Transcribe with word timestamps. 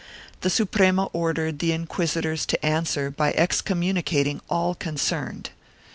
The 0.39 0.49
Suprema 0.49 1.09
ordered 1.13 1.59
the 1.59 1.73
inquisitors 1.73 2.47
to 2.47 2.65
answer 2.65 3.11
by 3.11 3.33
excommunicating 3.33 4.41
all 4.49 4.73
concerned. 4.73 5.51